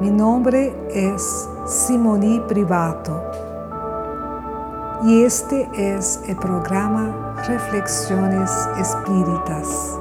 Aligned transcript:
Mi 0.00 0.10
nombre 0.10 0.74
es 0.88 1.46
Simoni 1.66 2.40
Privato 2.48 3.22
y 5.04 5.24
este 5.24 5.68
es 5.74 6.22
el 6.26 6.36
programa 6.36 7.34
Reflexiones 7.46 8.50
Espíritas. 8.78 9.98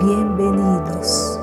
Bienvenidos. 0.00 1.35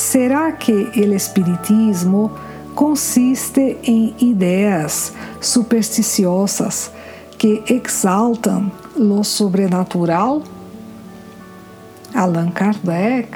Será 0.00 0.50
que 0.50 0.72
o 0.72 1.14
Espiritismo 1.14 2.32
consiste 2.74 3.76
em 3.84 4.14
ideias 4.18 5.12
supersticiosas 5.42 6.90
que 7.36 7.62
exaltam 7.68 8.72
lo 8.96 9.22
sobrenatural? 9.22 10.42
Allan 12.14 12.50
Kardec 12.50 13.28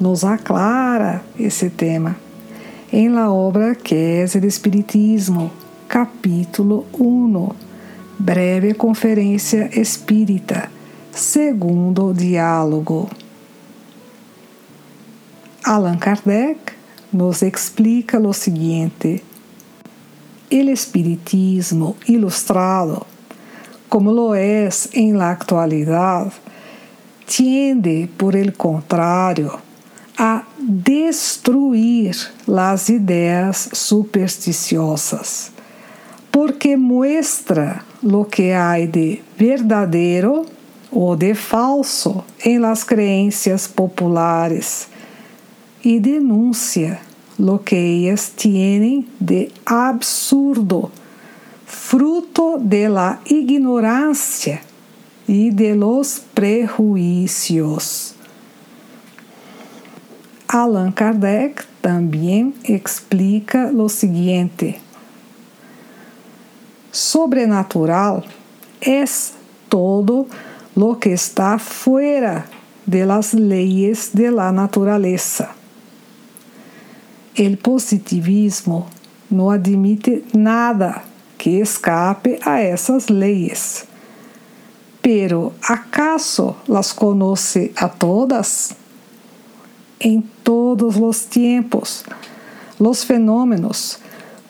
nos 0.00 0.24
aclara 0.24 1.22
esse 1.38 1.68
tema 1.68 2.16
em 2.90 3.10
la 3.10 3.30
obra 3.30 3.74
que 3.74 3.94
é 3.94 4.24
o 4.24 4.46
Espiritismo, 4.46 5.52
capítulo 5.86 6.86
1, 6.98 7.50
breve 8.18 8.72
conferência 8.72 9.68
espírita, 9.78 10.70
segundo 11.12 12.14
diálogo. 12.14 13.10
Allan 15.64 15.98
Kardec 15.98 16.74
nos 17.12 17.42
explica 17.42 18.18
o 18.18 18.32
seguinte: 18.32 19.22
o 20.50 20.68
Espiritismo 20.68 21.96
ilustrado, 22.06 23.06
como 23.88 24.12
lo 24.12 24.34
es 24.34 24.88
en 24.92 25.16
la 25.16 25.30
actualidad, 25.30 26.32
tiende, 27.26 28.08
por 28.16 28.34
el 28.34 28.54
contrario, 28.54 29.60
a 30.18 30.44
destruir 30.58 32.16
las 32.46 32.90
ideas 32.90 33.68
supersticiosas, 33.72 35.52
porque 36.30 36.76
muestra 36.76 37.84
lo 38.02 38.26
que 38.26 38.52
hay 38.52 38.88
de 38.88 39.22
verdadeiro 39.38 40.44
ou 40.90 41.16
de 41.16 41.34
falso 41.34 42.24
em 42.44 42.58
las 42.58 42.84
creencias 42.84 43.66
populares 43.66 44.91
e 45.84 45.98
denuncia 45.98 47.00
lo 47.38 47.58
que 47.58 47.76
ellas 47.76 48.30
tienen 48.30 49.08
de 49.18 49.50
absurdo, 49.66 50.90
fruto 51.66 52.58
de 52.58 52.88
la 52.88 53.20
ignorancia 53.26 54.62
y 55.26 55.50
de 55.50 55.74
los 55.74 56.22
prejuicios. 56.34 58.14
Allan 60.46 60.92
Kardec 60.92 61.66
também 61.80 62.54
explica 62.64 63.70
lo 63.70 63.88
seguinte: 63.88 64.78
sobrenatural 66.92 68.22
es 68.80 69.32
todo 69.68 70.26
lo 70.76 70.98
que 70.98 71.12
está 71.12 71.58
fuera 71.58 72.44
de 72.84 73.06
las 73.06 73.32
leyes 73.32 74.10
de 74.12 74.30
la 74.30 74.52
naturaleza 74.52 75.54
El 77.34 77.56
positivismo 77.56 78.88
não 79.30 79.48
admite 79.48 80.22
nada 80.34 81.02
que 81.38 81.60
escape 81.60 82.38
a 82.44 82.60
essas 82.60 83.08
leis. 83.08 83.86
Pero 85.00 85.54
acaso 85.66 86.56
las 86.68 86.92
conoce 86.92 87.72
a 87.76 87.88
todas? 87.88 88.74
Em 89.98 90.20
todos 90.44 90.96
os 90.96 91.24
tempos, 91.24 92.04
os 92.78 93.02
fenômenos 93.02 93.98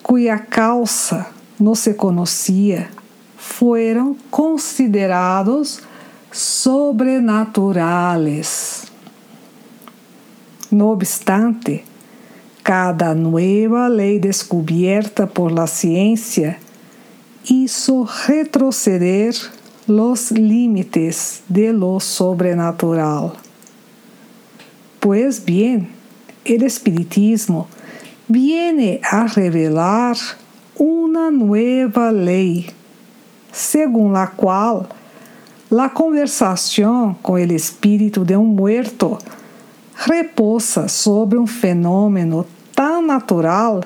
cuya 0.01 0.37
causa 0.37 1.27
não 1.59 1.75
se 1.75 1.93
conhecia 1.93 2.89
foram 3.37 4.17
considerados 4.29 5.79
sobrenaturales. 6.31 8.83
No 10.71 10.89
obstante, 10.89 11.83
cada 12.63 13.13
nueva 13.13 13.89
ley 13.89 14.19
descubierta 14.19 15.27
por 15.27 15.51
la 15.51 15.67
ciencia 15.67 16.57
hizo 17.45 18.07
retroceder 18.25 19.35
los 19.85 20.31
límites 20.31 21.43
de 21.49 21.73
lo 21.73 21.99
sobrenatural. 21.99 23.33
Pues 25.01 25.43
bien, 25.43 25.89
el 26.45 26.63
espiritismo 26.63 27.67
viene 28.29 29.01
a 29.03 29.27
revelar 29.27 30.15
una 30.77 31.29
nueva 31.31 32.13
ley, 32.13 32.67
según 33.51 34.13
la 34.13 34.31
cual 34.31 34.87
la 35.69 35.89
conversación 35.89 37.15
con 37.15 37.41
el 37.41 37.51
espíritu 37.51 38.23
de 38.23 38.37
un 38.37 38.55
muerto 38.55 39.17
reposa 40.05 40.87
sobre 40.87 41.37
um 41.37 41.47
fenômeno 41.47 42.45
tão 42.75 43.01
natural 43.01 43.81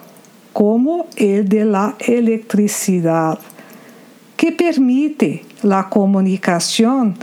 como 0.53 1.01
o 1.15 1.43
de 1.43 1.63
la 1.63 1.95
eletricidade, 2.07 3.41
que 4.35 4.51
permite 4.51 5.45
a 5.63 5.83
comunicação 5.83 7.13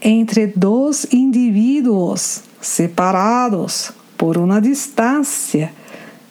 entre 0.00 0.48
dois 0.48 1.06
indivíduos 1.12 2.42
separados 2.60 3.92
por 4.18 4.36
uma 4.36 4.60
distância 4.60 5.72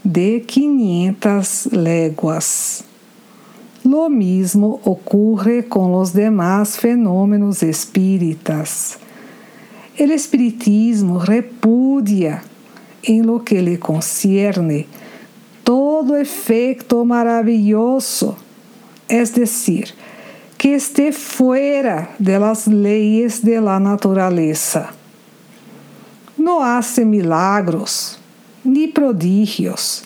de 0.03 0.41
500 0.41 1.69
léguas. 1.71 2.83
Lo 3.83 4.09
mismo 4.09 4.79
ocorre 4.83 5.63
com 5.63 5.95
os 5.99 6.11
demais 6.11 6.75
fenômenos 6.75 7.61
espíritas. 7.61 8.99
El 10.01 10.09
espiritismo 10.09 11.19
repudia 11.19 12.41
en 13.03 13.27
lo 13.27 13.45
que 13.45 13.61
le 13.61 13.77
concierne 13.77 14.87
todo 15.63 16.17
efecto 16.17 17.05
maravilloso, 17.05 18.35
es 19.07 19.35
decir, 19.35 19.89
que 20.57 20.73
esté 20.73 21.11
fuera 21.11 22.15
de 22.17 22.39
las 22.39 22.65
leyes 22.65 23.45
de 23.45 23.61
la 23.61 23.79
naturaleza. 23.79 24.89
No 26.35 26.65
hace 26.65 27.05
milagros 27.05 28.17
ni 28.63 28.87
prodigios, 28.87 30.03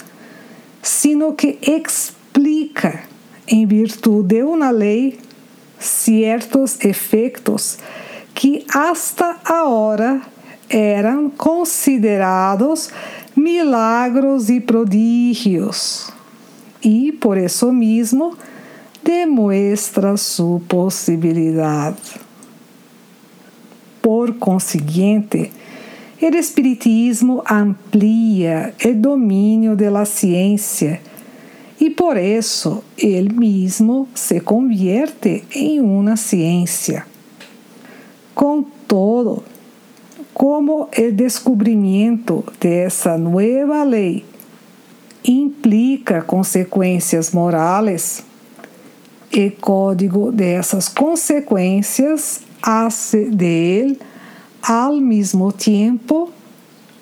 sino 0.81 1.37
que 1.37 1.57
explica, 1.61 3.05
en 3.47 3.65
virtud 3.65 4.25
de 4.25 4.43
una 4.43 4.73
ley, 4.73 5.17
ciertos 5.79 6.83
efectos 6.83 7.79
que 8.35 8.65
hasta 8.71 9.37
agora 9.45 10.21
eram 10.69 11.29
considerados 11.29 12.89
milagros 13.35 14.49
e 14.49 14.59
prodígios, 14.59 16.11
e 16.83 17.13
por 17.13 17.37
isso 17.37 17.71
mesmo 17.71 18.37
demonstra 19.01 20.17
sua 20.17 20.59
possibilidade. 20.67 22.19
Por 24.01 24.33
conseguinte, 24.33 25.51
o 26.21 26.25
Espiritismo 26.25 27.41
amplia 27.49 28.73
o 28.83 28.93
domínio 28.93 29.75
da 29.75 30.05
ciência 30.05 30.99
e 31.79 31.89
por 31.89 32.17
isso 32.17 32.83
ele 32.97 33.33
mesmo 33.33 34.07
se 34.13 34.39
convierte 34.39 35.43
em 35.53 35.79
uma 35.79 36.15
ciência. 36.15 37.14
Com 38.35 38.61
todo, 38.87 39.43
como 40.33 40.83
o 40.83 41.11
descobrimento 41.11 42.43
dessa 42.59 43.17
nova 43.17 43.83
lei 43.83 44.25
implica 45.23 46.21
consequências 46.21 47.31
morais, 47.31 48.23
o 49.33 49.51
código 49.61 50.31
dessas 50.31 50.87
consequências 50.87 52.41
hace 52.61 53.29
de 53.29 53.45
ele, 53.45 53.99
ao 54.61 54.97
mesmo 54.97 55.51
tempo, 55.51 56.29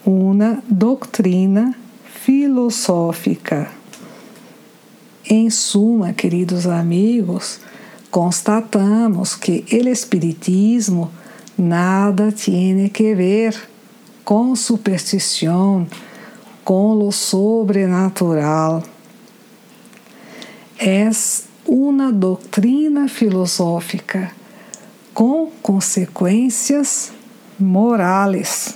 uma 0.05 0.61
doutrina 0.69 1.75
filosófica. 2.05 3.69
Em 5.29 5.49
suma, 5.49 6.13
queridos 6.13 6.67
amigos, 6.67 7.59
constatamos 8.11 9.35
que 9.35 9.65
o 9.71 9.89
Espiritismo 9.89 11.09
nada 11.57 12.31
tiene 12.31 12.89
que 12.89 13.15
ver 13.15 13.55
com 14.23 14.55
superstição, 14.55 15.87
con 16.63 16.99
lo 16.99 17.11
sobrenatural. 17.11 18.83
Es 20.79 21.45
uma 21.65 22.11
doutrina 22.11 23.07
filosófica 23.07 24.31
com 25.13 25.51
consequências 25.61 27.11
morales, 27.59 28.75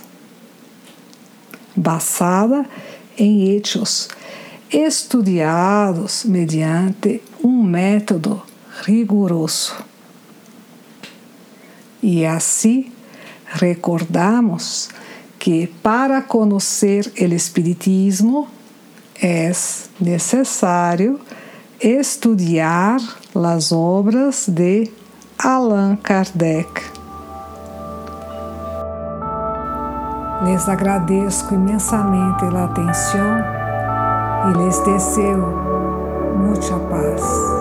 basada 1.74 2.64
em 3.16 3.56
hechos 3.56 4.08
estudiados 4.70 6.24
mediante 6.24 7.22
um 7.42 7.62
método 7.62 8.42
rigoroso. 8.82 9.87
E 12.02 12.24
assim 12.24 12.92
recordamos 13.46 14.88
que 15.38 15.66
para 15.82 16.20
conhecer 16.20 17.12
o 17.18 17.34
Espiritismo 17.34 18.48
é 19.20 19.50
necessário 20.00 21.20
estudar 21.80 22.98
as 23.34 23.72
obras 23.72 24.48
de 24.48 24.90
Allan 25.38 25.96
Kardec. 25.96 26.98
Les 30.44 30.68
agradeço 30.68 31.52
imensamente 31.52 32.44
a 32.44 32.64
atenção 32.64 33.38
e 34.50 34.58
les 34.58 34.78
desejo 34.80 35.52
muita 36.36 36.78
paz. 36.88 37.57